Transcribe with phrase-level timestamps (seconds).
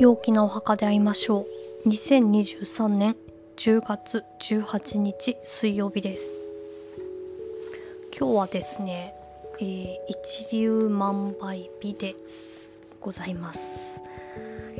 [0.00, 1.44] 陽気なお墓で会いましょ
[1.84, 1.88] う。
[1.90, 3.16] 2023年
[3.58, 6.26] 10月18日水曜日です。
[8.18, 9.12] 今日はですね、
[9.58, 12.82] えー、一粒万倍日です。
[12.98, 14.00] ございます。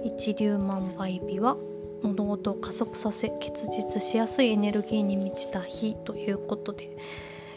[0.06, 1.58] 一粒万倍日は
[2.02, 6.96] 物事を加速させ結実しやすいエネルギーに満ちた日ということで、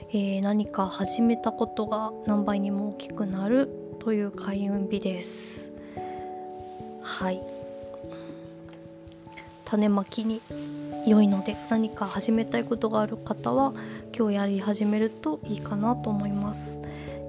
[0.09, 5.71] えー、何か始めたことが何倍にも大きくなるという開運日です。
[7.03, 7.52] はい。
[9.73, 10.39] 種まきに
[11.07, 13.73] 良いので何か始めたいことがある方は
[14.15, 16.79] 今日やり始めるといいかなと思います。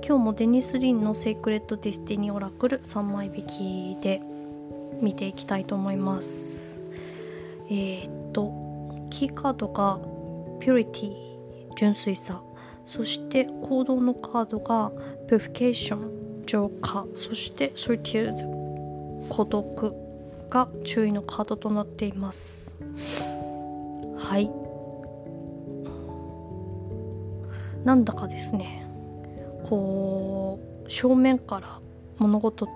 [0.06, 4.20] 今日もデニス・リンの Sacred Destiny Oracle 3枚引きで
[5.00, 6.82] 見ていきたいと思います。
[7.70, 8.52] えー、っと
[9.08, 9.98] キーカードが
[10.60, 11.12] Purity
[11.76, 12.42] 純粋さ。
[12.86, 14.92] そして行動のカードが
[15.28, 17.06] Purification 浄化。
[17.14, 20.03] そして Solitude 孤独。
[20.50, 22.76] が注意のカードとなっています。
[24.16, 24.50] はい。
[27.84, 28.86] なんだかですね
[29.64, 31.80] こう正面から
[32.16, 32.66] 物事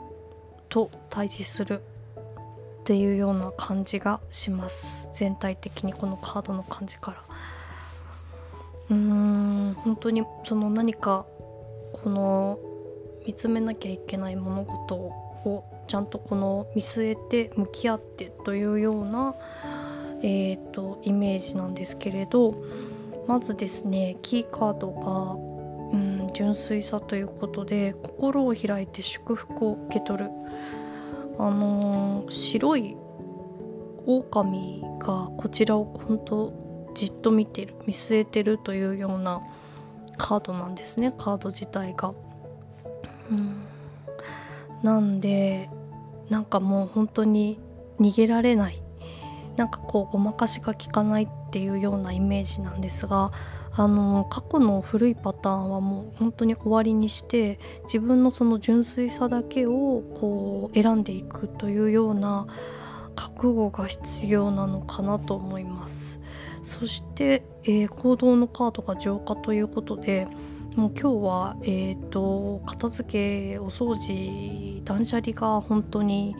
[0.68, 1.80] と対峙する
[2.80, 5.10] っていうような感じがします。
[5.12, 7.22] 全体的にこのカードの感じから。
[8.90, 11.26] うーん本当にその何か
[11.92, 12.58] この
[13.26, 19.34] 見つめなきゃいけない物事をちゃんとこの見据えて向き合ってというような、
[20.22, 22.54] えーと、イメージなんですけれど
[23.26, 25.32] まずですねキーカードが、
[25.92, 30.30] うん、純粋さということで心を開いて祝福を受け取る
[31.38, 32.96] あのー、白い
[34.06, 39.40] 狼がこちらを本当じっと見てる見据えてるというような
[40.16, 42.12] カードなんですねカード自体が。
[43.30, 43.62] うん、
[44.82, 45.70] なんで
[46.28, 47.58] なんかもう本当に
[48.00, 48.82] 逃げられない。
[49.56, 53.32] なんかこうごまかしが効かないっていうようなイメージなんですが
[53.72, 62.46] あの過去の古いパターンはもう本当に終わりにして自分のその純粋さだけをこう選んでいくというような
[63.16, 66.20] 覚悟が必要なのかなと思います。
[66.62, 70.28] そして、えー、行動のカードが浄化ということで
[70.78, 73.10] もう今日は、えーと、片付
[73.50, 76.36] けお掃除断捨離が本当に、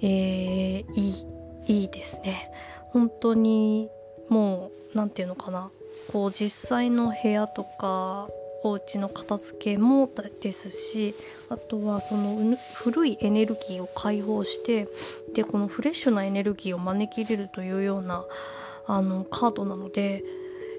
[0.00, 1.26] えー、い
[1.66, 2.50] いいいですね。
[2.92, 3.90] 本当に
[4.30, 5.70] もう何て言うのかな。
[6.10, 8.30] こう実際の部屋とか
[8.64, 10.08] お家の片付けも
[10.40, 11.14] ですし
[11.50, 14.88] あとはその古いエネルギーを解放して
[15.34, 18.24] でこのフレッシュなエネルギーを招き入れるというような
[18.86, 20.24] あのカードなので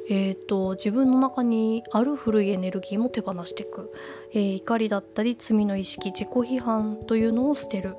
[0.09, 3.93] えーと、自分の中にある古いエネルギーも手放していく、
[4.33, 7.95] えー、怒りだったり罪の意識自己批判というのを捨てる。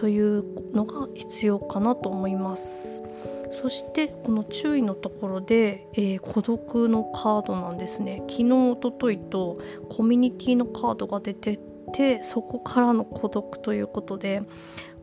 [0.00, 3.02] というのが必要かなと思います。
[3.50, 8.22] そしてこの注意のところで、えー、孤独のカードなんですね。
[8.26, 9.58] 昨日おとといと
[9.90, 11.60] コミュニティのカードが出て
[11.92, 14.42] てそこからの孤独ということで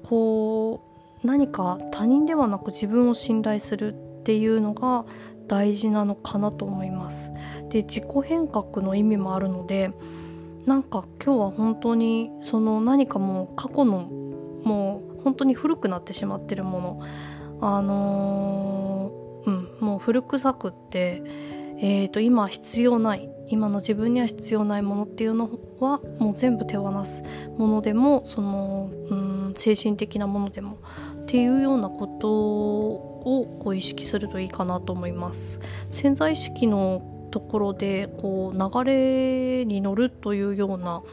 [0.03, 0.81] こ
[1.23, 5.06] う何か他人ではなく自分を信頼するっていうのが
[5.47, 7.31] 大事なのかなと思います。
[7.69, 9.91] で自己変革の意味もあるので
[10.66, 14.09] なんか今日は本当にその何かもう過去の
[14.63, 17.02] もう本当に古くなってしまってるもの
[17.62, 21.24] あのー、うんもう古臭くって
[21.80, 25.50] えーと、今必要ない今の自分には必要ないものっていうの
[25.80, 27.24] はもう全部手放す
[27.57, 30.80] ものでもその、うん、精神的なものでも
[31.27, 35.59] っていうようなことをこう意識するといいかなと思います。
[35.91, 37.01] 潜在意識の
[37.31, 38.83] ところでこう流
[39.59, 41.03] れに乗るというような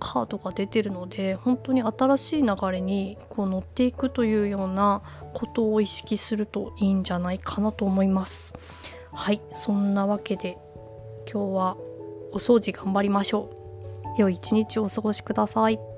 [0.00, 5.02] カードが出てるので本当に新しい流れにこう乗っていくというような
[5.34, 8.54] ことを意識するといいんじゃないかなと思います。
[9.12, 10.58] はいそんなわけで
[11.32, 11.76] 今日は
[12.32, 13.50] お掃除頑張りましょ
[14.16, 14.20] う。
[14.20, 15.89] 良い一日をお過ごしください。